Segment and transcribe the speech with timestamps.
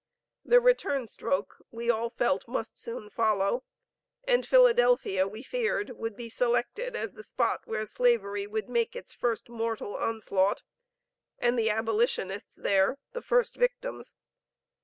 [0.43, 3.63] The return stroke we all felt must soon follow,
[4.23, 9.13] and Philadelphia, we feared, would be selected as the spot where Slavery would make its
[9.13, 10.63] first mortal onslaught,
[11.37, 14.15] and the abolitionists there, the first victims.